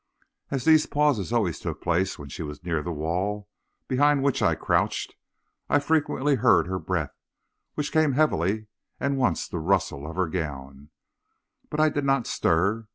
As 0.49 0.65
these 0.65 0.87
pauses 0.87 1.31
always 1.31 1.59
took 1.59 1.79
place 1.79 2.17
when 2.17 2.27
she 2.27 2.41
was 2.41 2.63
near 2.63 2.81
the 2.81 2.91
wall 2.91 3.47
behind 3.87 4.23
which 4.23 4.41
I 4.41 4.55
crouched, 4.55 5.13
I 5.69 5.77
frequently 5.77 6.33
heard 6.37 6.65
her 6.65 6.79
breath, 6.79 7.13
which 7.75 7.91
came 7.91 8.13
heavily, 8.13 8.65
and 8.99 9.15
once 9.19 9.47
the 9.47 9.59
rustle 9.59 10.09
of 10.09 10.15
her 10.15 10.27
gown. 10.27 10.89
But 11.69 11.79
I 11.81 11.89
did 11.89 12.03
not 12.03 12.25
stir. 12.25 12.87